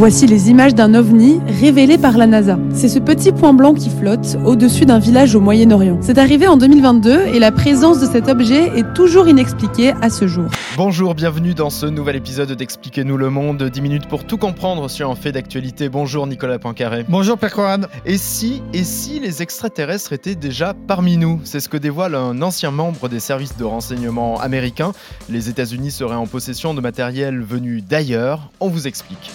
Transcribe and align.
Voici 0.00 0.26
les 0.26 0.48
images 0.48 0.74
d'un 0.74 0.94
ovni 0.94 1.40
révélé 1.60 1.98
par 1.98 2.16
la 2.16 2.26
NASA. 2.26 2.58
C'est 2.72 2.88
ce 2.88 2.98
petit 2.98 3.32
point 3.32 3.52
blanc 3.52 3.74
qui 3.74 3.90
flotte 3.90 4.38
au-dessus 4.46 4.86
d'un 4.86 4.98
village 4.98 5.34
au 5.34 5.40
Moyen-Orient. 5.40 5.98
C'est 6.00 6.16
arrivé 6.16 6.48
en 6.48 6.56
2022 6.56 7.26
et 7.34 7.38
la 7.38 7.52
présence 7.52 8.00
de 8.00 8.06
cet 8.06 8.26
objet 8.30 8.78
est 8.78 8.94
toujours 8.94 9.28
inexpliquée 9.28 9.92
à 10.00 10.08
ce 10.08 10.26
jour. 10.26 10.46
Bonjour, 10.78 11.14
bienvenue 11.14 11.52
dans 11.52 11.68
ce 11.68 11.84
nouvel 11.84 12.16
épisode 12.16 12.50
d'Expliquez-nous 12.50 13.18
le 13.18 13.28
monde, 13.28 13.62
10 13.62 13.80
minutes 13.82 14.08
pour 14.08 14.24
tout 14.24 14.38
comprendre 14.38 14.88
sur 14.88 15.10
un 15.10 15.14
fait 15.14 15.32
d'actualité. 15.32 15.90
Bonjour 15.90 16.26
Nicolas 16.26 16.58
Poincaré. 16.58 17.04
Bonjour 17.06 17.36
Père 17.36 17.52
Coran. 17.52 17.82
Et 18.06 18.16
si, 18.16 18.62
et 18.72 18.84
si 18.84 19.20
les 19.20 19.42
extraterrestres 19.42 20.14
étaient 20.14 20.34
déjà 20.34 20.72
parmi 20.72 21.18
nous? 21.18 21.42
C'est 21.44 21.60
ce 21.60 21.68
que 21.68 21.76
dévoile 21.76 22.14
un 22.14 22.40
ancien 22.40 22.70
membre 22.70 23.10
des 23.10 23.20
services 23.20 23.58
de 23.58 23.64
renseignement 23.64 24.40
américains. 24.40 24.92
Les 25.28 25.50
États-Unis 25.50 25.90
seraient 25.90 26.14
en 26.16 26.26
possession 26.26 26.72
de 26.72 26.80
matériel 26.80 27.42
venu 27.42 27.82
d'ailleurs. 27.82 28.50
On 28.60 28.68
vous 28.68 28.86
explique. 28.86 29.30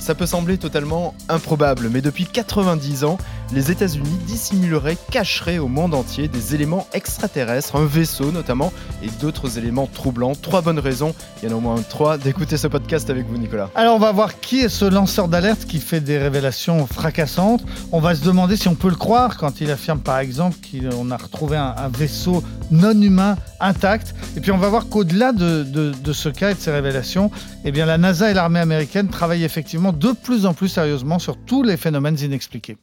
Ça 0.00 0.14
peut 0.14 0.26
sembler 0.26 0.56
totalement 0.56 1.14
improbable, 1.28 1.88
mais 1.90 2.00
depuis 2.00 2.24
90 2.24 3.04
ans, 3.04 3.18
les 3.52 3.70
États-Unis 3.70 4.18
dissimuleraient, 4.26 4.96
cacheraient 5.10 5.58
au 5.58 5.68
monde 5.68 5.94
entier 5.94 6.28
des 6.28 6.54
éléments 6.54 6.86
extraterrestres, 6.92 7.76
un 7.76 7.84
vaisseau 7.84 8.30
notamment, 8.30 8.72
et 9.02 9.08
d'autres 9.20 9.58
éléments 9.58 9.88
troublants. 9.92 10.34
Trois 10.34 10.60
bonnes 10.62 10.78
raisons, 10.78 11.14
il 11.42 11.48
y 11.48 11.52
en 11.52 11.54
a 11.54 11.58
au 11.58 11.60
moins 11.60 11.82
trois, 11.82 12.18
d'écouter 12.18 12.56
ce 12.56 12.68
podcast 12.68 13.10
avec 13.10 13.26
vous, 13.26 13.38
Nicolas. 13.38 13.70
Alors, 13.74 13.96
on 13.96 13.98
va 13.98 14.12
voir 14.12 14.40
qui 14.40 14.60
est 14.60 14.68
ce 14.68 14.84
lanceur 14.84 15.28
d'alerte 15.28 15.64
qui 15.64 15.78
fait 15.78 16.00
des 16.00 16.18
révélations 16.18 16.86
fracassantes. 16.86 17.64
On 17.92 18.00
va 18.00 18.14
se 18.14 18.24
demander 18.24 18.56
si 18.56 18.68
on 18.68 18.74
peut 18.74 18.88
le 18.88 18.96
croire 18.96 19.36
quand 19.36 19.60
il 19.60 19.70
affirme, 19.70 20.00
par 20.00 20.18
exemple, 20.18 20.56
qu'on 20.70 21.10
a 21.10 21.16
retrouvé 21.16 21.56
un, 21.56 21.74
vaisseau 21.88 22.44
non 22.70 23.00
humain 23.00 23.36
intact. 23.58 24.14
Et 24.36 24.40
puis, 24.40 24.52
on 24.52 24.58
va 24.58 24.68
voir 24.68 24.88
qu'au-delà 24.88 25.32
de, 25.32 25.62
de, 25.62 26.12
ce 26.12 26.28
cas 26.28 26.50
et 26.50 26.54
de 26.54 26.60
ces 26.60 26.70
révélations, 26.70 27.30
eh 27.64 27.72
bien, 27.72 27.86
la 27.86 27.98
NASA 27.98 28.30
et 28.30 28.34
l'armée 28.34 28.60
américaine 28.60 29.08
travaillent 29.08 29.44
effectivement 29.44 29.92
de 29.92 30.12
plus 30.12 30.46
en 30.46 30.54
plus 30.54 30.68
sérieusement 30.68 31.18
sur 31.18 31.36
tous 31.36 31.62
les 31.62 31.76
phénomènes 31.76 32.18
inexpliqués. 32.20 32.76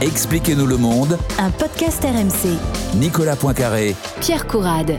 Expliquez-nous 0.00 0.66
le 0.66 0.78
monde. 0.78 1.18
Un 1.38 1.50
podcast 1.50 2.02
RMC. 2.02 2.56
Nicolas 2.96 3.36
Poincaré. 3.36 3.94
Pierre 4.20 4.46
Courade. 4.46 4.98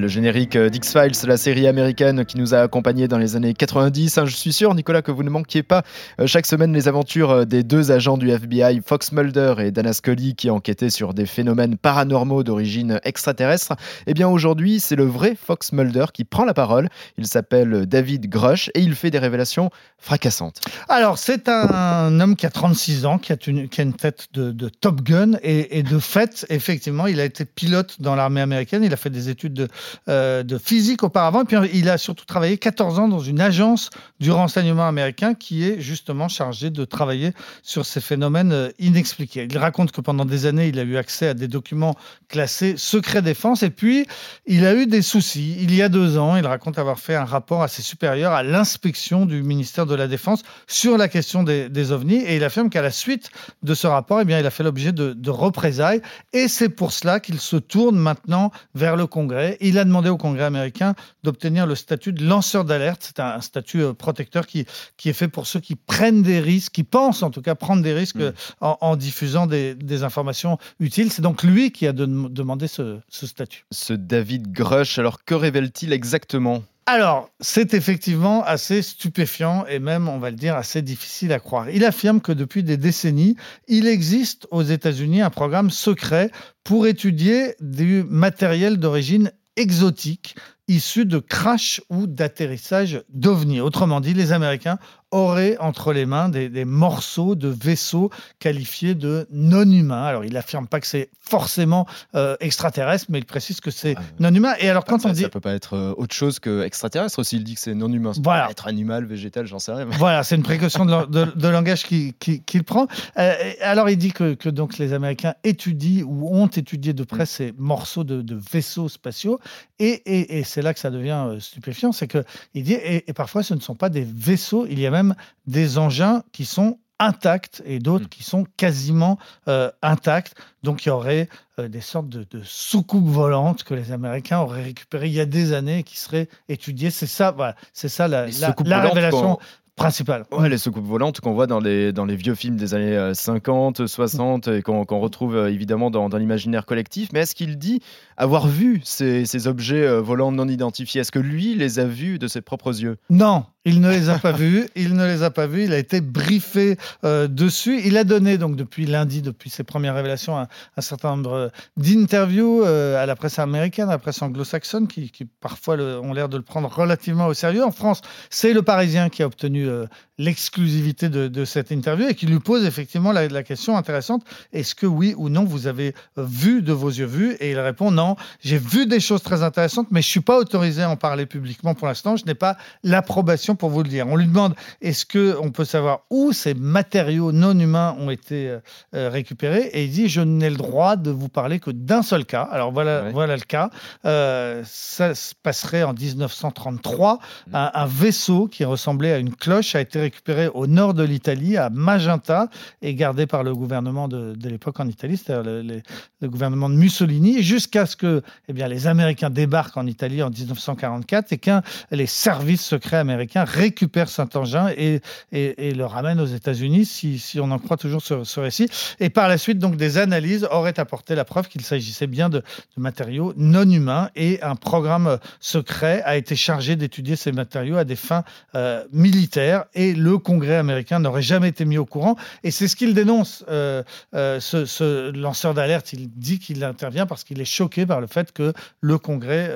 Le 0.00 0.08
générique 0.08 0.56
euh, 0.56 0.68
d'X-Files, 0.68 1.28
la 1.28 1.36
série 1.36 1.66
américaine 1.66 2.24
qui 2.24 2.38
nous 2.38 2.54
a 2.54 2.58
accompagnés 2.58 3.08
dans 3.08 3.18
les 3.18 3.36
années 3.36 3.54
90. 3.54 4.18
Hein, 4.18 4.26
je 4.26 4.34
suis 4.34 4.52
sûr, 4.52 4.74
Nicolas, 4.74 5.02
que 5.02 5.10
vous 5.10 5.22
ne 5.22 5.30
manquiez 5.30 5.62
pas 5.62 5.82
euh, 6.20 6.26
chaque 6.26 6.46
semaine 6.46 6.72
les 6.72 6.88
aventures 6.88 7.30
euh, 7.30 7.44
des 7.44 7.62
deux 7.62 7.92
agents 7.92 8.16
du 8.16 8.30
FBI, 8.30 8.80
Fox 8.84 9.12
Mulder 9.12 9.54
et 9.58 9.70
Dana 9.70 9.92
Scully, 9.92 10.34
qui 10.34 10.50
enquêtaient 10.50 10.90
sur 10.90 11.14
des 11.14 11.26
phénomènes 11.26 11.76
paranormaux 11.76 12.42
d'origine 12.42 13.00
extraterrestre. 13.04 13.74
Eh 14.06 14.14
bien, 14.14 14.28
aujourd'hui, 14.28 14.80
c'est 14.80 14.96
le 14.96 15.04
vrai 15.04 15.36
Fox 15.40 15.72
Mulder 15.72 16.06
qui 16.12 16.24
prend 16.24 16.44
la 16.44 16.54
parole. 16.54 16.88
Il 17.18 17.26
s'appelle 17.26 17.86
David 17.86 18.28
Grush 18.28 18.70
et 18.74 18.80
il 18.80 18.94
fait 18.94 19.10
des 19.10 19.18
révélations 19.18 19.70
fracassantes. 19.98 20.60
Alors, 20.88 21.18
c'est 21.18 21.48
un 21.48 22.20
homme 22.20 22.36
qui 22.36 22.46
a 22.46 22.50
36 22.50 23.06
ans, 23.06 23.18
qui 23.18 23.32
a 23.32 23.36
une, 23.46 23.92
tête 23.94 24.26
de, 24.34 24.68
Top 24.68 25.02
Gun 25.02 25.32
et 25.42 25.82
de 25.82 25.98
fait, 25.98 26.46
effectivement, 26.50 27.06
il 27.06 27.20
a 27.20 27.24
été 27.24 27.44
pilote 27.44 27.96
dans 28.00 28.14
l'armée 28.14 28.40
américaine. 28.40 28.82
Il 28.84 28.92
a 28.92 28.96
fait 28.96 29.10
des 29.10 29.28
études 29.28 29.54
de 29.54 29.68
euh, 30.08 30.42
de 30.42 30.58
physique 30.58 31.02
auparavant. 31.02 31.42
Et 31.42 31.44
puis 31.44 31.56
il 31.74 31.88
a 31.88 31.98
surtout 31.98 32.24
travaillé 32.24 32.58
14 32.58 32.98
ans 32.98 33.08
dans 33.08 33.20
une 33.20 33.40
agence 33.40 33.90
du 34.20 34.30
renseignement 34.30 34.86
américain 34.86 35.34
qui 35.34 35.64
est 35.64 35.80
justement 35.80 36.28
chargée 36.28 36.70
de 36.70 36.84
travailler 36.84 37.32
sur 37.62 37.84
ces 37.86 38.00
phénomènes 38.00 38.52
euh, 38.52 38.68
inexpliqués. 38.78 39.46
Il 39.50 39.58
raconte 39.58 39.92
que 39.92 40.00
pendant 40.00 40.24
des 40.24 40.46
années, 40.46 40.68
il 40.68 40.78
a 40.78 40.82
eu 40.82 40.96
accès 40.96 41.28
à 41.28 41.34
des 41.34 41.48
documents 41.48 41.96
classés 42.28 42.74
secret 42.76 43.22
défense. 43.22 43.62
Et 43.62 43.70
puis, 43.70 44.06
il 44.46 44.64
a 44.66 44.74
eu 44.74 44.86
des 44.86 45.02
soucis. 45.02 45.56
Il 45.60 45.74
y 45.74 45.82
a 45.82 45.88
deux 45.88 46.18
ans, 46.18 46.36
il 46.36 46.46
raconte 46.46 46.78
avoir 46.78 46.98
fait 46.98 47.14
un 47.14 47.24
rapport 47.24 47.62
assez 47.62 47.82
supérieur 47.82 48.32
à 48.32 48.42
l'inspection 48.42 49.26
du 49.26 49.42
ministère 49.42 49.86
de 49.86 49.94
la 49.94 50.08
Défense 50.08 50.42
sur 50.66 50.96
la 50.96 51.08
question 51.08 51.42
des, 51.42 51.92
ovnis. 51.92 52.22
Et 52.22 52.36
il 52.36 52.44
affirme 52.44 52.70
qu'à 52.70 52.82
la 52.82 52.90
suite 52.90 53.30
de 53.62 53.74
ce 53.74 53.86
rapport, 53.86 54.20
eh 54.20 54.24
bien, 54.24 54.38
il 54.38 54.46
a 54.46 54.50
fait 54.50 54.62
l'objet 54.62 54.92
de, 54.92 55.30
représailles. 55.30 56.02
Et 56.32 56.48
c'est 56.48 56.68
pour 56.68 56.92
cela 56.92 57.20
qu'il 57.20 57.40
se 57.40 57.56
tourne 57.56 57.96
maintenant 57.96 58.50
vers 58.74 58.96
le 58.96 59.06
Congrès. 59.06 59.56
A 59.78 59.84
demandé 59.84 60.08
au 60.08 60.16
Congrès 60.16 60.44
américain 60.44 60.94
d'obtenir 61.22 61.66
le 61.66 61.74
statut 61.74 62.12
de 62.12 62.24
lanceur 62.24 62.64
d'alerte. 62.64 63.02
C'est 63.04 63.20
un, 63.20 63.40
statut 63.40 63.82
euh, 63.82 63.92
protecteur 63.92 64.46
qui, 64.46 64.66
qui 64.96 65.08
est 65.08 65.12
fait 65.12 65.28
pour 65.28 65.46
ceux 65.46 65.60
qui 65.60 65.76
prennent 65.76 66.22
des 66.22 66.40
risques, 66.40 66.72
qui 66.72 66.84
pensent 66.84 67.22
en 67.22 67.30
tout 67.30 67.42
cas 67.42 67.54
prendre 67.54 67.82
des 67.82 67.94
risques 67.94 68.16
mm. 68.16 68.32
en, 68.60 68.96
diffusant 68.96 69.46
des, 69.46 69.76
informations 70.02 70.58
utiles. 70.78 71.10
C'est 71.10 71.22
donc 71.22 71.42
lui 71.42 71.72
qui 71.72 71.86
a 71.86 71.92
demandé 71.92 72.68
ce, 72.68 72.98
ce 73.08 73.26
statut. 73.26 73.64
Ce 73.72 73.92
David 73.92 74.52
Grush, 74.52 74.98
alors 74.98 75.24
que 75.24 75.34
révèle-t-il 75.34 75.92
exactement? 75.92 76.62
Alors, 76.88 77.30
c'est 77.40 77.74
effectivement 77.74 78.44
assez 78.44 78.80
stupéfiant 78.80 79.66
et 79.66 79.80
même, 79.80 80.08
on 80.08 80.20
va 80.20 80.30
le 80.30 80.36
dire, 80.36 80.54
assez 80.54 80.82
difficile 80.82 81.32
à 81.32 81.40
croire. 81.40 81.68
Il 81.68 81.84
affirme 81.84 82.20
que 82.20 82.30
depuis 82.30 82.62
des 82.62 82.76
décennies, 82.76 83.34
il 83.66 83.88
existe 83.88 84.46
aux 84.52 84.62
États-Unis 84.62 85.20
un 85.20 85.30
programme 85.30 85.70
secret 85.70 86.30
pour 86.62 86.86
étudier 86.86 87.56
du 87.60 88.04
matériel 88.08 88.76
d'origine 88.76 89.32
exotique 89.56 90.36
issus 90.68 91.06
de 91.06 91.18
crash 91.18 91.80
ou 91.90 92.06
d'atterrissage 92.06 93.02
d'ovnis. 93.08 93.60
Autrement 93.60 94.00
dit, 94.00 94.14
les 94.14 94.32
Américains 94.32 94.78
auraient 95.10 95.56
entre 95.58 95.92
les 95.92 96.06
mains 96.06 96.28
des, 96.28 96.64
morceaux 96.64 97.34
de 97.34 97.48
vaisseaux 97.48 98.10
qualifiés 98.38 98.94
de 98.94 99.26
non 99.30 99.70
humains. 99.70 100.04
Alors, 100.04 100.24
il 100.24 100.32
n'affirme 100.32 100.66
pas 100.66 100.80
que 100.80 100.86
c'est 100.86 101.10
forcément 101.20 101.86
euh, 102.14 102.36
extraterrestre, 102.40 103.06
mais 103.08 103.18
il 103.18 103.24
précise 103.24 103.60
que 103.60 103.70
c'est 103.70 103.94
ah, 103.96 104.02
non 104.18 104.34
humain. 104.34 104.54
Et 104.58 104.68
alors, 104.68 104.84
quand 104.84 105.04
on 105.06 105.12
dit. 105.12 105.22
Ça 105.22 105.28
peut 105.28 105.40
pas 105.40 105.54
être 105.54 105.74
euh, 105.74 105.94
autre 105.96 106.14
chose 106.14 106.38
que 106.38 106.62
extraterrestre 106.62 107.22
s'il 107.22 107.44
dit 107.44 107.54
que 107.54 107.60
c'est 107.60 107.74
non 107.74 107.92
humain. 107.92 108.14
Ça 108.14 108.20
voilà. 108.22 108.46
peut 108.46 108.52
être 108.52 108.66
animal, 108.66 109.04
végétal, 109.04 109.46
j'en 109.46 109.58
sais 109.58 109.72
rien. 109.72 109.86
Voilà, 109.86 110.22
c'est 110.24 110.36
une 110.36 110.42
précaution 110.42 110.84
de, 110.84 111.48
langage 111.48 111.84
qu'il 111.84 112.14
qui, 112.14 112.62
prend. 112.62 112.86
Euh, 113.18 113.34
alors, 113.60 113.88
il 113.88 113.96
dit 113.96 114.12
que, 114.12 114.34
que, 114.34 114.48
donc 114.48 114.78
les 114.78 114.92
Américains 114.92 115.34
étudient 115.44 116.04
ou 116.04 116.36
ont 116.36 116.48
étudié 116.48 116.92
de 116.92 117.04
près 117.04 117.24
mm. 117.24 117.26
ces 117.26 117.54
morceaux 117.56 118.04
de, 118.04 118.36
vaisseaux 118.50 118.88
spatiaux. 118.88 119.38
Et, 119.78 120.02
et, 120.06 120.38
et 120.38 120.44
c'est 120.44 120.62
là 120.62 120.74
que 120.74 120.80
ça 120.80 120.90
devient 120.90 121.36
stupéfiant, 121.38 121.92
c'est 121.92 122.08
que 122.08 122.24
il 122.54 122.62
dit 122.64 122.74
et, 122.74 123.08
et 123.08 123.12
parfois 123.12 123.42
ce 123.42 123.54
ne 123.54 123.60
sont 123.60 123.74
pas 123.74 123.88
des 123.88 124.04
vaisseaux, 124.04 124.66
il 124.68 124.78
y 124.78 124.86
a 124.86 124.90
même 124.96 125.14
des 125.46 125.78
engins 125.78 126.22
qui 126.32 126.44
sont 126.44 126.78
intacts 126.98 127.62
et 127.66 127.78
d'autres 127.78 128.06
mm. 128.06 128.08
qui 128.08 128.22
sont 128.22 128.46
quasiment 128.56 129.18
euh, 129.48 129.70
intacts. 129.82 130.34
Donc 130.62 130.84
il 130.84 130.88
y 130.88 130.92
aurait 130.92 131.28
euh, 131.58 131.68
des 131.68 131.80
sortes 131.80 132.08
de, 132.08 132.26
soucoupes 132.42 133.06
volantes 133.06 133.64
que 133.64 133.74
les 133.74 133.92
Américains 133.92 134.40
auraient 134.40 134.62
récupérées 134.62 135.08
il 135.08 135.14
y 135.14 135.20
a 135.20 135.26
des 135.26 135.52
années 135.52 135.80
et 135.80 135.82
qui 135.82 135.98
seraient 135.98 136.28
étudiées. 136.48 136.90
C'est 136.90 137.06
ça, 137.06 137.30
voilà, 137.30 137.54
c'est 137.72 137.88
ça 137.88 138.08
la, 138.08 138.26
la, 138.64 138.80
révélation 138.80 139.38
principale. 139.74 140.24
Ouais, 140.32 140.48
les 140.48 140.56
soucoupes 140.56 140.86
volantes 140.86 141.20
qu'on 141.20 141.34
voit 141.34 141.46
dans 141.46 141.60
les, 141.60 141.92
dans 141.92 142.06
les 142.06 142.16
vieux 142.16 142.34
films 142.34 142.56
des 142.56 142.72
années 142.72 143.14
50, 143.14 143.80
euh, 143.80 143.86
60 143.86 144.48
et 144.48 144.62
qu'on 144.62 144.84
retrouve 144.84 145.36
évidemment 145.48 145.90
dans, 145.90 146.08
dans 146.08 146.16
l'imaginaire 146.16 146.64
collectif. 146.64 147.10
Mais 147.12 147.20
est-ce 147.20 147.34
qu'il 147.34 147.58
dit 147.58 147.82
avoir 148.16 148.46
vu 148.46 148.80
ces, 148.84 149.26
ces 149.26 149.46
objets 149.48 149.86
volants 150.00 150.32
non 150.32 150.48
identifiés? 150.48 151.02
Est-ce 151.02 151.12
que 151.12 151.18
lui 151.18 151.54
les 151.54 151.78
a 151.78 151.84
vus 151.84 152.18
de 152.18 152.26
ses 152.26 152.40
propres 152.40 152.80
yeux? 152.80 152.96
Non, 153.10 153.44
il 153.66 153.80
ne 153.80 153.90
les 153.90 154.08
a 154.08 154.18
pas 154.20 154.30
vus. 154.30 154.68
Il 154.76 154.94
ne 154.94 155.04
les 155.04 155.24
a 155.24 155.30
pas 155.30 155.48
vus. 155.48 155.64
Il 155.64 155.72
a 155.72 155.78
été 155.78 156.00
briefé 156.00 156.78
euh, 157.04 157.26
dessus. 157.26 157.80
Il 157.84 157.96
a 157.96 158.04
donné, 158.04 158.38
donc, 158.38 158.54
depuis 158.54 158.86
lundi, 158.86 159.22
depuis 159.22 159.50
ses 159.50 159.64
premières 159.64 159.96
révélations, 159.96 160.38
un, 160.38 160.46
certain 160.80 161.16
nombre 161.16 161.50
d'interviews 161.76 162.62
euh, 162.62 163.02
à 163.02 163.06
la 163.06 163.16
presse 163.16 163.40
américaine, 163.40 163.88
à 163.88 163.92
la 163.92 163.98
presse 163.98 164.22
anglo-saxonne, 164.22 164.86
qui, 164.86 165.10
parfois 165.40 165.74
ont 165.76 166.12
l'air 166.12 166.28
de 166.28 166.36
le 166.36 166.44
prendre 166.44 166.72
relativement 166.72 167.26
au 167.26 167.34
sérieux. 167.34 167.64
En 167.64 167.72
France, 167.72 168.02
c'est 168.30 168.52
le 168.52 168.62
Parisien 168.62 169.08
qui 169.08 169.24
a 169.24 169.26
obtenu 169.26 169.68
euh, 169.68 169.86
l'exclusivité 170.18 171.08
de, 171.08 171.44
cette 171.44 171.72
interview 171.72 172.06
et 172.08 172.14
qui 172.14 172.26
lui 172.26 172.38
pose 172.38 172.64
effectivement 172.64 173.12
la, 173.12 173.42
question 173.42 173.76
intéressante 173.76 174.24
est-ce 174.52 174.74
que 174.74 174.86
oui 174.86 175.14
ou 175.16 175.28
non 175.28 175.44
vous 175.44 175.66
avez 175.66 175.94
vu 176.16 176.62
de 176.62 176.72
vos 176.72 176.88
yeux 176.88 177.04
vus? 177.06 177.36
Et 177.40 177.50
il 177.50 177.58
répond 177.58 177.90
non. 177.90 178.16
J'ai 178.40 178.58
vu 178.58 178.86
des 178.86 179.00
choses 179.00 179.22
très 179.22 179.42
intéressantes, 179.42 179.88
mais 179.90 180.00
je 180.02 180.08
suis 180.08 180.20
pas 180.20 180.38
autorisé 180.38 180.82
à 180.82 180.90
en 180.90 180.96
parler 180.96 181.26
publiquement 181.26 181.74
pour 181.74 181.86
l'instant. 181.86 182.16
Je 182.16 182.24
n'ai 182.24 182.34
pas 182.34 182.56
l'approbation 182.82 183.55
pour 183.56 183.70
vous 183.70 183.82
le 183.82 183.88
dire. 183.88 184.06
On 184.08 184.16
lui 184.16 184.26
demande 184.26 184.54
est-ce 184.80 185.04
que 185.06 185.36
on 185.42 185.50
peut 185.50 185.64
savoir 185.64 186.00
où 186.10 186.32
ces 186.32 186.54
matériaux 186.54 187.32
non 187.32 187.58
humains 187.58 187.96
ont 187.98 188.10
été 188.10 188.48
euh, 188.48 188.58
euh, 188.94 189.08
récupérés? 189.10 189.70
Et 189.72 189.84
il 189.84 189.90
dit 189.90 190.08
je 190.08 190.20
n'ai 190.20 190.50
le 190.50 190.56
droit 190.56 190.96
de 190.96 191.10
vous 191.10 191.28
parler 191.28 191.58
que 191.58 191.70
d'un 191.70 192.02
seul 192.02 192.24
cas. 192.24 192.42
Alors 192.42 192.72
voilà, 192.72 193.04
Ouais. 193.04 193.12
voilà 193.12 193.36
le 193.36 193.42
cas. 193.42 193.70
Euh, 194.04 194.62
ça 194.66 195.14
se 195.14 195.34
passerait 195.42 195.82
en 195.82 195.92
1933. 195.92 197.18
Un, 197.52 197.70
un 197.74 197.86
vaisseau 197.86 198.46
qui 198.48 198.64
ressemblait 198.64 199.12
à 199.12 199.18
une 199.18 199.34
cloche 199.34 199.74
a 199.74 199.80
été 199.80 199.98
récupéré 200.00 200.48
au 200.48 200.66
nord 200.66 200.94
de 200.94 201.02
l'Italie, 201.02 201.56
à 201.56 201.70
Magenta, 201.70 202.48
et 202.82 202.94
gardé 202.94 203.26
par 203.26 203.42
le 203.42 203.54
gouvernement 203.54 204.08
de, 204.08 204.34
de 204.34 204.48
l'époque 204.48 204.80
en 204.80 204.88
Italie, 204.88 205.16
c'est-à-dire 205.16 205.44
le, 205.50 205.62
le- 205.62 205.82
le 206.20 206.28
gouvernement 206.30 206.70
de 206.70 206.74
Mussolini, 206.74 207.42
jusqu'à 207.42 207.84
ce 207.86 207.94
que 207.96 208.22
eh 208.48 208.52
bien, 208.52 208.68
les 208.68 208.86
Américains 208.86 209.30
débarquent 209.30 209.76
en 209.76 209.86
Italie 209.86 210.22
en 210.22 210.30
1944 210.30 211.32
et 211.32 211.38
qu'un 211.38 211.62
les 211.90 212.06
services 212.06 212.64
secrets 212.64 212.96
américains 212.96 213.44
récupèrent 213.46 214.08
cet 214.08 214.36
engin 214.36 214.68
et, 214.76 215.00
le 215.32 215.84
ramènent 215.84 216.20
aux 216.20 216.26
États-Unis, 216.26 216.84
si, 216.84 217.38
on 217.40 217.50
en 217.50 217.58
croit 217.58 217.76
toujours 217.76 218.02
ce, 218.02 218.40
récit. 218.40 218.68
Et 219.00 219.10
par 219.10 219.28
la 219.28 219.38
suite, 219.38 219.58
donc, 219.58 219.76
des 219.76 219.98
analyses 219.98 220.46
auraient 220.50 220.78
apporté 220.78 221.14
la 221.14 221.24
preuve 221.24 221.48
qu'il 221.48 221.62
s'agissait 221.62 222.06
bien 222.06 222.28
de, 222.28 222.42
matériaux 222.76 223.32
non 223.36 223.68
humains 223.68 224.10
et 224.16 224.42
un 224.42 224.54
programme 224.54 225.18
secret 225.40 226.02
a 226.04 226.16
été 226.16 226.36
chargé 226.36 226.76
d'étudier 226.76 227.16
ces 227.16 227.32
matériaux 227.32 227.76
à 227.76 227.84
des 227.84 227.96
fins 227.96 228.24
euh, 228.54 228.84
militaires 228.92 229.64
et 229.74 229.94
le 229.94 230.18
Congrès 230.18 230.56
américain 230.56 230.98
n'aurait 230.98 231.22
jamais 231.22 231.48
été 231.48 231.64
mis 231.64 231.78
au 231.78 231.86
courant. 231.86 232.16
Et 232.42 232.50
c'est 232.50 232.68
ce 232.68 232.76
qu'il 232.76 232.94
dénonce, 232.94 233.44
euh, 233.48 233.82
euh, 234.14 234.40
ce, 234.40 234.64
ce 234.64 235.10
lanceur 235.10 235.54
d'alerte. 235.54 235.92
Il 235.92 236.08
dit 236.10 236.38
qu'il 236.38 236.64
intervient 236.64 237.06
parce 237.06 237.24
qu'il 237.24 237.40
est 237.40 237.46
choqué 237.46 237.86
par 237.86 238.00
le 238.00 238.06
fait 238.06 238.32
que 238.32 238.52
le 238.80 238.98
Congrès, 238.98 239.52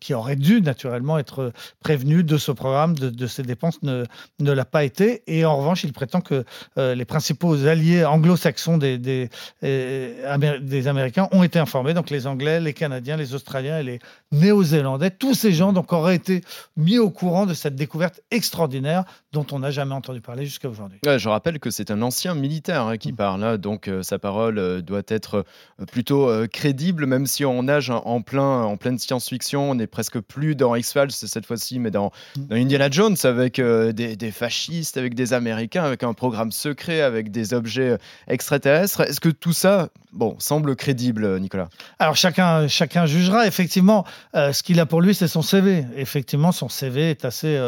qui 0.00 0.14
aurait 0.14 0.36
dû 0.36 0.60
naturellement 0.60 1.18
être 1.18 1.52
prévenu 1.80 2.24
de 2.24 2.38
ce 2.38 2.52
programme, 2.52 2.96
de, 2.96 3.10
de 3.10 3.26
ces 3.28 3.42
dépenses, 3.42 3.82
ne, 3.82 4.04
ne 4.40 4.52
l'a 4.52 4.64
pas 4.64 4.82
été. 4.84 5.22
Et 5.26 5.44
en 5.44 5.56
revanche, 5.56 5.84
il 5.84 5.92
prétend 5.92 6.20
que 6.20 6.44
euh, 6.78 6.94
les 6.94 7.04
principaux 7.04 7.54
alliés 7.66 8.04
anglo-saxons 8.04 8.78
des, 8.78 8.98
des, 8.98 9.28
euh, 9.64 10.58
des 10.60 10.88
Américains 10.88 11.28
ont 11.32 11.42
été 11.42 11.58
informés. 11.58 11.94
Donc 11.94 12.10
les 12.10 12.26
Anglais, 12.26 12.60
les 12.60 12.72
Canadiens, 12.72 13.16
les 13.16 13.34
Australiens 13.34 13.78
et 13.78 13.82
les 13.82 13.98
Néo-Zélandais, 14.32 15.10
tous 15.10 15.34
ces 15.34 15.52
gens 15.52 15.72
donc 15.72 15.92
auraient 15.92 16.16
été 16.16 16.42
mis 16.76 16.98
au 16.98 17.10
courant 17.10 17.46
de 17.46 17.54
cette 17.54 17.76
découverte 17.76 18.20
extraordinaire 18.30 19.04
dont 19.32 19.46
on 19.52 19.58
n'a 19.58 19.70
jamais 19.70 19.94
entendu 19.94 20.20
parler 20.20 20.44
jusqu'à 20.46 20.68
aujourd'hui. 20.68 20.98
Ouais, 21.04 21.18
je 21.18 21.28
rappelle 21.28 21.58
que 21.60 21.70
c'est 21.70 21.90
un 21.90 22.00
ancien 22.02 22.34
militaire 22.34 22.82
hein, 22.82 22.96
qui 22.96 23.12
parle, 23.12 23.44
hein, 23.44 23.58
donc 23.58 23.88
euh, 23.88 24.02
sa 24.02 24.18
parole 24.18 24.82
doit 24.82 25.02
être 25.08 25.44
plutôt 25.92 26.30
crédible, 26.52 27.06
même 27.06 27.26
si 27.26 27.44
on 27.44 27.62
nage 27.62 27.90
en- 27.90 28.02
en, 28.04 28.22
plein, 28.22 28.62
en 28.62 28.76
pleine 28.76 28.98
science-fiction. 28.98 29.70
On 29.70 29.74
n'est 29.74 29.86
presque 29.86 30.18
plus 30.20 30.54
dans 30.54 30.74
X-Files 30.74 31.10
cette 31.10 31.46
fois-ci, 31.46 31.78
mais 31.78 31.90
dans, 31.90 32.10
Mm. 32.36 32.46
dans 32.46 32.56
Indiana 32.56 32.88
Jones 32.90 33.16
avec 33.24 33.58
euh, 33.58 33.92
des, 33.92 34.30
fascistes, 34.30 34.96
avec 34.96 35.14
des 35.14 35.32
Américains, 35.32 35.84
avec 35.84 36.02
un 36.02 36.12
programme 36.12 36.52
secret, 36.52 37.00
avec 37.00 37.30
des 37.30 37.54
objets 37.54 37.90
euh, 37.90 37.98
extraterrestres. 38.28 39.02
Est-ce 39.02 39.20
que 39.20 39.28
tout 39.28 39.52
ça, 39.52 39.88
bon, 40.12 40.36
semble 40.38 40.76
crédible, 40.76 41.24
euh, 41.24 41.38
Nicolas? 41.38 41.68
Alors 41.98 42.16
chacun, 42.16 42.68
chacun 42.68 43.06
jugera. 43.06 43.46
Effectivement, 43.46 44.04
ce 44.34 44.62
qu'il 44.62 44.80
a 44.80 44.86
pour 44.86 45.00
lui, 45.00 45.14
c'est 45.14 45.28
son 45.28 45.42
CV. 45.42 45.84
Effectivement, 45.96 46.52
son 46.52 46.68
CV 46.68 47.10
est 47.10 47.24
assez 47.24 47.58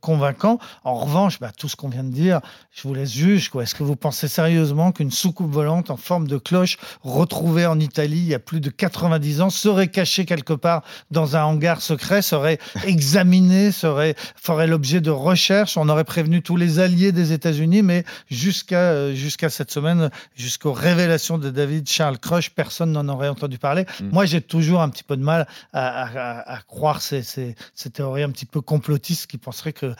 convaincant. 0.00 0.58
En 0.84 0.94
revanche, 0.94 1.38
bah, 1.40 1.50
tout 1.56 1.68
ce 1.68 1.76
qu'on 1.76 1.88
vient 1.88 2.04
de 2.04 2.12
dire, 2.12 2.40
je 2.72 2.86
vous 2.86 2.94
laisse 2.94 3.12
juge. 3.12 3.48
quoi. 3.48 3.62
Est-ce 3.62 3.74
que 3.74 3.82
vous 3.82 3.96
pensez 3.96 4.28
sérieusement 4.28 4.92
qu'une 4.92 5.10
soucoupe 5.10 5.50
volante 5.50 5.90
en 5.90 5.96
forme 5.96 6.28
de 6.28 6.38
cloche 6.38 6.78
retrouvée 7.02 7.66
en 7.66 7.78
Italie 7.80 8.18
il 8.18 8.28
y 8.28 8.34
a 8.34 8.38
plus 8.38 8.60
de 8.60 8.70
90 8.70 9.40
ans 9.40 9.50
serait 9.50 9.88
cachée 9.88 10.24
quelque 10.24 10.52
part 10.52 10.82
dans 11.10 11.36
un 11.36 11.44
hangar 11.44 11.80
secret, 11.80 12.22
serait 12.22 12.58
examinée, 12.84 13.72
serait 13.72 14.14
ferait 14.36 14.66
l'objet 14.66 14.87
de 15.00 15.10
recherches 15.10 15.76
On 15.76 15.88
aurait 15.88 16.04
prévenu 16.04 16.42
tous 16.42 16.56
les 16.56 16.78
alliés 16.78 17.12
des 17.12 17.32
États-Unis, 17.32 17.82
mais 17.82 18.04
jusqu'à 18.30 18.90
euh, 18.92 19.14
jusqu'à 19.14 19.50
cette 19.50 19.70
semaine, 19.70 20.10
jusqu'aux 20.34 20.72
révélations 20.72 21.38
de 21.38 21.50
David 21.50 21.88
Charles 21.88 22.18
Crush, 22.18 22.50
personne 22.50 22.92
n'en 22.92 23.06
aurait 23.08 23.28
entendu 23.28 23.58
parler. 23.58 23.84
Mm. 24.00 24.08
Moi, 24.10 24.24
j'ai 24.24 24.40
toujours 24.40 24.80
un 24.80 24.88
petit 24.88 25.04
peu 25.04 25.16
de 25.16 25.22
mal 25.22 25.46
à, 25.72 26.02
à- 26.04 26.54
à 26.56 26.60
croire 26.62 27.00
ces, 27.02 27.22
ces, 27.22 27.54
ces 27.74 27.90
théories 27.90 28.22
un 28.22 28.30
petit 28.30 28.46
peu 28.46 28.60
complotistes 28.60 29.26
qui 29.30 29.38
penseraient 29.38 29.72
que 29.74 29.94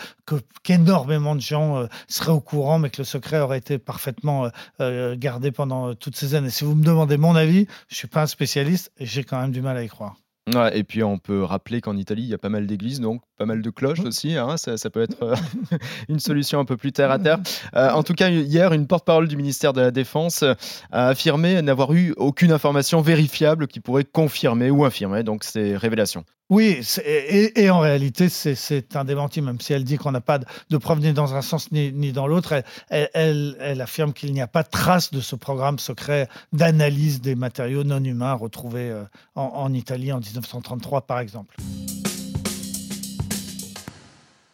qu'énormément 0.62 1.34
de 1.34 1.40
gens 1.40 1.78
euh, 1.78 1.86
seraient 2.08 2.32
au 2.32 2.40
courant, 2.40 2.78
mais 2.78 2.90
que 2.90 2.98
le 2.98 3.04
secret 3.04 3.38
aurait 3.40 3.58
été 3.58 3.78
parfaitement 3.78 4.50
euh, 4.80 5.16
gardé 5.16 5.50
pendant 5.52 5.94
toutes 5.94 6.16
ces 6.16 6.34
années. 6.34 6.50
Si 6.50 6.64
vous 6.64 6.74
me 6.74 6.84
demandez 6.84 7.16
mon 7.16 7.36
avis, 7.36 7.66
je 7.88 7.96
suis 7.96 8.08
pas 8.08 8.22
un 8.22 8.26
spécialiste 8.26 8.90
et 8.98 9.06
j'ai 9.06 9.24
quand 9.24 9.40
même 9.40 9.52
du 9.52 9.62
mal 9.62 9.76
à 9.76 9.82
y 9.82 9.88
croire. 9.88 10.16
Ouais, 10.54 10.78
et 10.78 10.84
puis 10.84 11.02
on 11.02 11.18
peut 11.18 11.42
rappeler 11.42 11.80
qu'en 11.80 11.96
Italie, 11.96 12.22
il 12.22 12.28
y 12.28 12.34
a 12.34 12.38
pas 12.38 12.48
mal 12.48 12.66
d'églises, 12.66 13.00
donc 13.00 13.22
pas 13.36 13.46
mal 13.46 13.60
de 13.60 13.70
cloches 13.70 14.00
aussi. 14.00 14.36
hein, 14.36 14.56
ça, 14.56 14.76
ça 14.76 14.90
peut 14.90 15.02
être 15.02 15.22
euh, 15.22 15.34
une 16.08 16.20
solution 16.20 16.58
un 16.60 16.64
peu 16.64 16.76
plus 16.76 16.92
terre 16.92 17.10
à 17.10 17.18
terre. 17.18 17.38
Euh, 17.74 17.90
en 17.90 18.02
tout 18.02 18.14
cas, 18.14 18.30
hier, 18.30 18.72
une 18.72 18.86
porte-parole 18.86 19.28
du 19.28 19.36
ministère 19.36 19.72
de 19.72 19.80
la 19.80 19.90
Défense 19.90 20.44
a 20.90 21.08
affirmé 21.08 21.60
n'avoir 21.62 21.92
eu 21.92 22.14
aucune 22.16 22.52
information 22.52 23.00
vérifiable 23.00 23.66
qui 23.66 23.80
pourrait 23.80 24.04
confirmer 24.04 24.70
ou 24.70 24.84
infirmer 24.84 25.22
donc 25.22 25.44
ces 25.44 25.76
révélations. 25.76 26.24
Oui, 26.50 26.80
et, 27.04 27.68
en 27.68 27.80
réalité, 27.80 28.30
c'est- 28.30 28.96
un 28.96 29.04
démenti, 29.04 29.42
même 29.42 29.60
si 29.60 29.74
elle 29.74 29.84
dit 29.84 29.98
qu'on 29.98 30.12
n'a 30.12 30.22
pas 30.22 30.38
de, 30.38 30.46
de 30.70 30.76
preuves 30.78 31.00
ni 31.00 31.12
dans 31.12 31.34
un 31.34 31.42
sens 31.42 31.70
ni, 31.72 32.12
dans 32.12 32.26
l'autre. 32.26 32.62
Elle 32.88 33.80
affirme 33.82 34.14
qu'il 34.14 34.32
n'y 34.32 34.40
a 34.40 34.46
pas 34.46 34.62
de 34.62 34.70
trace 34.70 35.10
de 35.10 35.20
ce 35.20 35.36
programme 35.36 35.78
secret 35.78 36.26
d'analyse 36.54 37.20
des 37.20 37.34
matériaux 37.34 37.84
non 37.84 38.02
humains 38.02 38.32
retrouvés 38.32 38.90
euh, 38.90 39.04
en, 39.34 39.42
en 39.42 39.74
Italie 39.74 40.10
en 40.10 40.20
1933, 40.20 41.02
par 41.02 41.20
exemple. 41.20 41.56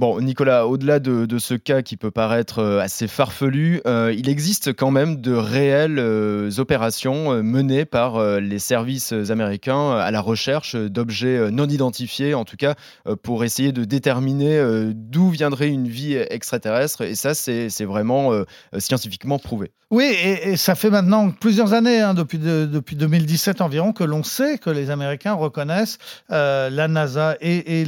Bon, 0.00 0.20
Nicolas, 0.20 0.67
au-delà 0.67 0.99
de, 0.99 1.38
ce 1.38 1.55
cas 1.55 1.82
qui 1.82 1.96
peut 1.96 2.11
paraître 2.11 2.58
euh, 2.58 2.81
assez 2.81 3.06
farfelu, 3.06 3.81
euh, 3.87 4.12
il 4.17 4.29
existe 4.29 4.73
quand 4.73 4.91
même 4.91 5.20
de 5.20 5.32
réelles 5.32 6.00
euh, 6.00 6.50
opérations 6.58 7.41
menées 7.44 7.85
par 7.85 8.20
les 8.41 8.58
services 8.58 9.12
américains 9.12 9.93
à 9.93 10.11
la 10.11 10.20
recherche 10.20 10.75
d'objets 10.75 11.50
non 11.52 11.69
identifiés, 11.69 12.35
en 12.35 12.44
tout 12.44 12.56
cas 12.56 12.75
pour 13.23 13.44
essayer 13.44 13.70
de 13.73 13.85
déterminer 13.85 14.61
d'où 14.94 15.31
viendrait 15.31 15.69
une 15.69 15.88
vie 15.88 16.14
extraterrestre. 16.14 17.02
Et 17.02 17.14
ça, 17.14 17.35
c'est 17.35 17.85
vraiment 17.85 18.32
scientifiquement 18.79 19.38
prouvé. 19.38 19.73
Oui, 19.90 20.14
et, 20.25 20.56
ça 20.56 20.75
fait 20.75 20.90
maintenant 20.90 21.31
plusieurs 21.31 21.73
années, 21.73 22.00
hein, 22.00 22.14
depuis, 22.14 22.38
de- 22.38 22.67
depuis 22.67 22.97
2017 22.97 23.61
environ, 23.61 23.93
que 23.93 24.05
l'on 24.05 24.23
sait 24.23 24.58
que 24.58 24.70
les 24.70 24.90
Américains 24.90 25.35
reconnaissent 25.35 25.99
la 26.29 26.88
NASA 26.88 27.37
et 27.40 27.85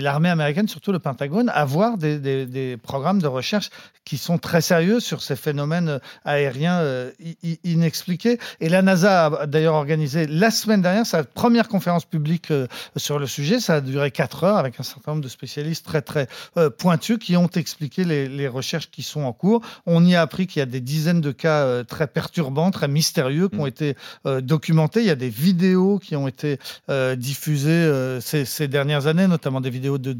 l'armée 0.00 0.30
américaine, 0.30 0.68
surtout 0.68 0.92
le 0.92 0.99
Pentagone, 1.00 1.48
avoir 1.54 1.98
des, 1.98 2.18
des- 2.18 2.46
des 2.46 2.76
programmes 2.76 3.20
de 3.20 3.26
recherche 3.26 3.70
qui 4.04 4.16
sont 4.18 4.38
très 4.38 4.60
sérieux 4.60 4.98
sur 5.00 5.22
ces 5.22 5.36
phénomènes 5.36 6.00
aériens 6.24 6.78
euh, 6.80 7.10
i- 7.20 7.36
i- 7.42 7.60
inexpliqués. 7.64 8.38
Et 8.60 8.68
la 8.68 8.82
NASA 8.82 9.26
a 9.26 9.46
d'ailleurs 9.46 9.74
organisé 9.74 10.26
la 10.26 10.50
semaine 10.50 10.82
dernière 10.82 11.06
sa 11.06 11.22
première 11.24 11.68
conférence 11.68 12.04
publique 12.04 12.50
euh, 12.50 12.66
sur 12.96 13.18
le 13.18 13.26
sujet. 13.26 13.60
Ça 13.60 13.74
a 13.76 13.80
duré 13.80 14.10
quatre 14.10 14.44
heures 14.44 14.56
avec 14.56 14.80
un 14.80 14.82
certain 14.82 15.12
nombre 15.12 15.22
de 15.24 15.28
spécialistes 15.28 15.84
très 15.86 16.02
très 16.02 16.26
euh, 16.56 16.70
pointus 16.70 17.18
qui 17.18 17.36
ont 17.36 17.46
expliqué 17.48 18.04
les, 18.04 18.28
les 18.28 18.48
recherches 18.48 18.90
qui 18.90 19.02
sont 19.02 19.22
en 19.22 19.32
cours. 19.32 19.60
On 19.86 20.04
y 20.04 20.14
a 20.14 20.22
appris 20.22 20.46
qu'il 20.46 20.60
y 20.60 20.62
a 20.62 20.66
des 20.66 20.80
dizaines 20.80 21.20
de 21.20 21.32
cas 21.32 21.60
euh, 21.64 21.84
très 21.84 22.06
perturbants, 22.06 22.70
très 22.70 22.88
mystérieux 22.88 23.48
qui 23.48 23.56
ont 23.58 23.64
Mm. 23.64 23.68
été 23.68 23.96
euh, 24.26 24.40
documentés. 24.40 25.00
Il 25.00 25.06
y 25.06 25.10
a 25.10 25.14
des 25.14 25.28
vidéos 25.28 25.98
qui 25.98 26.16
ont 26.16 26.26
été 26.26 26.58
euh, 26.88 27.14
diffusées 27.16 27.70
euh, 27.70 28.20
ces, 28.20 28.44
ces 28.44 28.66
dernières 28.68 29.06
années, 29.06 29.26
notamment 29.28 29.60
des 29.60 29.70
vidéos 29.70 29.98
de 29.98 30.12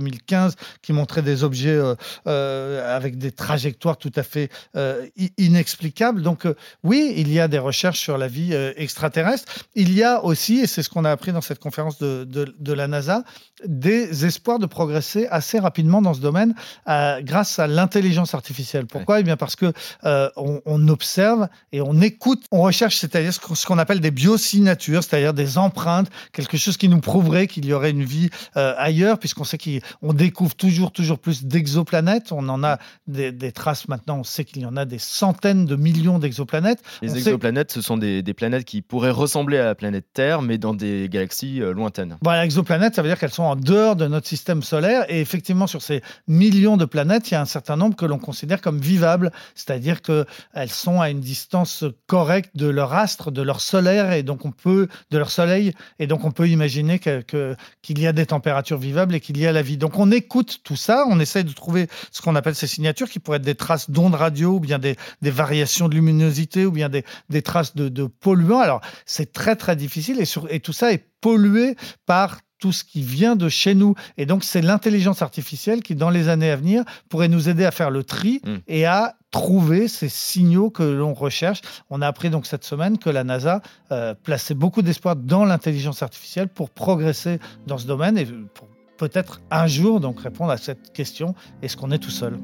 2014-2015 0.00 0.52
qui 0.82 0.92
montraient 0.92 1.22
des 1.22 1.44
objets 1.44 1.70
euh, 1.70 1.94
euh, 2.26 2.96
avec 2.96 3.18
des 3.18 3.32
trajectoires 3.32 3.96
tout 3.96 4.12
à 4.16 4.22
fait 4.22 4.50
euh, 4.76 5.06
inexplicables. 5.38 6.22
Donc 6.22 6.46
oui, 6.82 7.14
il 7.16 7.32
y 7.32 7.40
a 7.40 7.48
des 7.48 7.58
recherches 7.58 8.00
sur 8.00 8.18
la 8.18 8.28
vie 8.28 8.54
extraterrestre. 8.76 9.52
Il 9.74 9.92
y 9.92 10.02
a 10.02 10.22
aussi, 10.24 10.60
et 10.60 10.66
c'est 10.66 10.82
ce 10.82 10.88
qu'on 10.90 11.04
a 11.04 11.10
appris 11.10 11.32
dans 11.32 11.40
cette 11.40 11.58
conférence 11.58 11.98
de, 11.98 12.24
de- 12.24 12.54
de 12.58 12.72
la 12.72 12.88
NASA, 12.88 13.24
des 13.66 14.24
espoirs 14.26 14.58
de 14.58 14.66
progresser 14.66 15.26
assez 15.30 15.58
rapidement 15.58 16.02
dans 16.02 16.14
ce 16.14 16.20
domaine 16.20 16.54
grâce 16.86 17.58
à 17.58 17.66
l'intelligence 17.66 18.34
artificielle. 18.34 18.86
Pourquoi 18.86 19.20
Eh 19.20 19.22
bien 19.22 19.36
parce 19.36 19.56
que 19.56 19.72
on, 20.04 20.60
on 20.64 20.88
observe 20.88 21.48
et 21.72 21.80
on 21.80 22.00
écoute, 22.00 22.44
on 22.50 22.62
recherche, 22.62 22.96
c'est-à-dire 22.96 23.32
ce 23.32 23.40
qu'on- 23.40 23.54
ce 23.54 23.66
qu'on 23.66 23.78
appelle 23.78 24.00
des 24.00 24.10
biosignatures, 24.10 25.02
c'est-à-dire 25.02 25.34
des 25.34 25.58
empreintes, 25.58 26.08
quelque 26.32 26.56
chose 26.56 26.76
qui 26.76 26.88
nous 26.88 27.00
prouverait 27.00 27.46
qu'il 27.46 27.64
y 27.66 27.72
aurait 27.72 27.90
une 27.90 28.04
vie 28.04 28.30
euh, 28.56 28.74
ailleurs, 28.76 29.18
puisqu'on 29.18 29.44
sait 29.44 29.58
qu'il 29.58 29.80
on 30.02 30.12
découvre 30.12 30.54
toujours, 30.54 30.92
toujours 30.92 31.18
plus 31.18 31.44
d'exoplanètes. 31.44 32.32
On 32.32 32.48
en 32.48 32.62
a 32.64 32.78
des, 33.06 33.32
des 33.32 33.52
traces 33.52 33.88
maintenant. 33.88 34.18
On 34.20 34.24
sait 34.24 34.44
qu'il 34.44 34.62
y 34.62 34.66
en 34.66 34.76
a 34.76 34.84
des 34.84 34.98
centaines 34.98 35.66
de 35.66 35.76
millions 35.76 36.18
d'exoplanètes. 36.18 36.80
Les 37.02 37.10
On 37.10 37.12
sait- 37.12 37.18
exoplanètes, 37.20 37.72
ce 37.72 37.80
sont 37.80 37.96
des, 37.96 38.22
des 38.22 38.34
planètes 38.34 38.64
qui 38.64 38.82
pourraient 38.82 39.10
ressembler 39.10 39.58
à 39.58 39.64
la 39.64 39.74
planète 39.74 40.06
Terre, 40.12 40.42
mais 40.42 40.58
dans 40.58 40.74
des 40.74 41.08
galaxies 41.10 41.60
euh, 41.60 41.72
lointaines. 41.72 42.16
Voilà, 42.22 42.44
exoplanètes, 42.44 42.94
ça 42.94 43.02
veut 43.02 43.08
dire 43.08 43.18
qu'elles 43.18 43.30
sont 43.30 43.42
en 43.42 43.56
dehors 43.56 43.96
de 43.96 44.06
notre 44.06 44.26
système 44.28 44.62
solaire. 44.62 45.04
Et 45.08 45.20
effectivement, 45.20 45.66
sur 45.66 45.82
ces 45.82 46.02
millions 46.28 46.76
de 46.76 46.84
planètes, 46.84 47.30
il 47.30 47.34
y 47.34 47.36
a 47.36 47.40
un 47.40 47.44
certain 47.46 47.76
nombre 47.76 47.96
que 47.96 48.06
l'on 48.06 48.18
considère 48.18 48.60
comme 48.60 48.78
vivables, 48.80 49.30
c'est-à-dire 49.54 50.02
qu'elles 50.02 50.26
sont 50.68 51.00
à 51.00 51.10
une 51.10 51.20
distance 51.20 51.84
correcte 52.06 52.50
de 52.56 52.66
leur 52.68 52.94
astre, 52.94 53.30
de 53.30 53.42
leur 53.42 53.60
solaire, 53.60 54.12
et 54.12 54.22
donc 54.22 54.44
on 54.44 54.52
peut 54.52 54.88
de 55.10 55.18
leur 55.18 55.30
soleil, 55.30 55.72
et 55.98 56.06
donc 56.06 56.24
on 56.24 56.30
peut 56.30 56.48
imaginer 56.48 56.98
que- 56.98 57.20
que- 57.22 57.56
qu'il 57.82 57.98
y 58.00 58.06
a 58.06 58.12
des 58.12 58.26
températures 58.26 58.78
vivables 58.78 59.14
et 59.14 59.20
qu'il 59.20 59.38
y 59.38 59.46
a 59.46 59.52
la 59.52 59.62
vie. 59.62 59.75
Donc 59.76 59.98
on 59.98 60.10
écoute 60.10 60.60
tout 60.64 60.76
ça, 60.76 61.04
on 61.08 61.20
essaye 61.20 61.44
de 61.44 61.52
trouver 61.52 61.88
ce 62.10 62.22
qu'on 62.22 62.34
appelle 62.36 62.54
ces 62.54 62.66
signatures, 62.66 63.08
qui 63.08 63.18
pourraient 63.18 63.38
être 63.38 63.42
des 63.44 63.54
traces 63.54 63.90
d'ondes 63.90 64.14
radio, 64.14 64.54
ou 64.54 64.60
bien 64.60 64.78
des, 64.78 64.96
des 65.22 65.30
variations 65.30 65.88
de 65.88 65.94
luminosité, 65.94 66.66
ou 66.66 66.70
bien 66.72 66.88
des, 66.88 67.04
des 67.30 67.42
traces 67.42 67.74
de, 67.76 67.88
de 67.88 68.04
polluants. 68.06 68.60
Alors 68.60 68.80
c'est 69.04 69.32
très 69.32 69.56
très 69.56 69.76
difficile, 69.76 70.20
et, 70.20 70.24
sur- 70.24 70.46
et 70.52 70.60
tout 70.60 70.72
ça 70.72 70.92
est 70.92 71.04
pollué 71.20 71.76
par 72.06 72.38
tout 72.58 72.72
ce 72.72 72.84
qui 72.84 73.02
vient 73.02 73.36
de 73.36 73.50
chez 73.50 73.74
nous. 73.74 73.94
Et 74.16 74.24
donc, 74.24 74.42
c'est 74.42 74.62
l'intelligence 74.62 75.20
artificielle 75.20 75.82
qui, 75.82 75.94
dans 75.94 76.08
les 76.08 76.30
années 76.30 76.50
à 76.50 76.56
venir, 76.56 76.84
pourrait 77.10 77.28
nous 77.28 77.50
aider 77.50 77.66
à 77.66 77.70
faire 77.70 77.90
le 77.90 78.02
tri 78.02 78.40
Mm. 78.44 78.54
et 78.66 78.86
à 78.86 79.16
trouver 79.30 79.88
ces 79.88 80.08
signaux 80.08 80.70
que 80.70 80.82
l'on 80.82 81.12
recherche. 81.12 81.60
On 81.90 82.00
a 82.00 82.06
appris 82.06 82.30
donc 82.30 82.46
cette 82.46 82.64
semaine 82.64 82.96
que 82.96 83.10
la 83.10 83.24
NASA 83.24 83.60
euh, 83.92 84.14
plaçait 84.14 84.54
beaucoup 84.54 84.80
d'espoir 84.80 85.16
dans 85.16 85.44
l'intelligence 85.44 86.02
artificielle 86.02 86.48
pour 86.48 86.70
progresser 86.70 87.40
dans 87.66 87.76
ce 87.76 87.86
domaine 87.86 88.16
et 88.16 88.24
pour 88.24 88.68
peut-être 88.96 89.40
un 89.50 89.66
jour 89.66 90.00
donc 90.00 90.20
répondre 90.20 90.50
à 90.50 90.56
cette 90.56 90.92
question 90.92 91.34
est-ce 91.62 91.76
qu'on 91.76 91.90
est 91.90 91.98
tout 91.98 92.10
seul? 92.10 92.38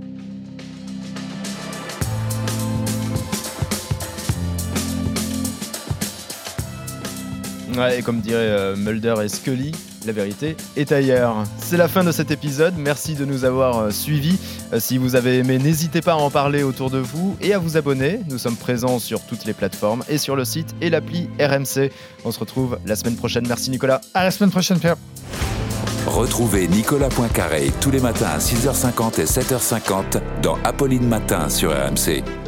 Ouais, 7.77 7.99
et 7.99 8.03
comme 8.03 8.21
diraient 8.21 8.39
euh, 8.39 8.77
Mulder 8.77 9.15
et 9.25 9.29
Scully, 9.29 9.73
la 10.05 10.13
vérité 10.13 10.57
est 10.77 10.93
ailleurs. 10.93 11.45
C'est 11.57 11.77
la 11.77 11.89
fin 11.89 12.05
de 12.05 12.13
cet 12.13 12.31
épisode. 12.31 12.75
Merci 12.77 13.15
de 13.15 13.25
nous 13.25 13.45
avoir 13.45 13.79
euh, 13.79 13.91
suivis. 13.91 14.39
Euh, 14.73 14.81
si 14.81 14.99
vous 14.99 15.17
avez 15.17 15.39
aimé, 15.39 15.59
n'hésitez 15.59 16.03
pas 16.03 16.13
à 16.13 16.17
en 16.17 16.31
parler 16.31 16.63
autour 16.63 16.91
de 16.91 16.99
vous 16.99 17.37
et 17.41 17.55
à 17.55 17.59
vous 17.59 17.79
abonner. 17.79 18.21
Nous 18.29 18.39
sommes 18.39 18.57
présents 18.57 18.99
sur 18.99 19.23
toutes 19.23 19.47
les 19.47 19.55
plateformes 19.55 20.05
et 20.11 20.19
sur 20.19 20.37
le 20.37 20.45
site 20.45 20.75
et 20.83 20.91
l'appli 20.91 21.31
RMC. 21.41 21.91
On 22.25 22.33
se 22.33 22.39
retrouve 22.39 22.79
la 22.85 22.97
semaine 22.97 23.17
prochaine. 23.17 23.47
Merci 23.49 23.71
Nicolas. 23.71 24.03
À 24.13 24.25
la 24.25 24.31
semaine 24.31 24.51
prochaine, 24.51 24.79
Pierre. 24.79 24.97
Retrouvez 26.13 26.69
Nicolas 26.69 27.09
Poincaré 27.09 27.73
tous 27.81 27.91
les 27.91 27.99
matins 27.99 28.29
à 28.35 28.39
6h50 28.39 29.19
et 29.19 29.25
7h50 29.25 30.21
dans 30.43 30.59
Apolline 30.63 31.09
Matin 31.09 31.49
sur 31.49 31.71
RMC. 31.71 32.42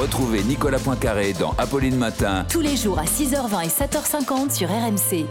Retrouvez 0.00 0.42
Nicolas 0.44 0.78
Poincaré 0.78 1.34
dans 1.34 1.54
Apolline 1.58 1.96
Matin. 1.96 2.46
Tous 2.48 2.62
les 2.62 2.74
jours 2.74 2.98
à 2.98 3.04
6h20 3.04 3.66
et 3.66 3.68
7h50 3.68 4.50
sur 4.50 4.70
RMC. 4.70 5.26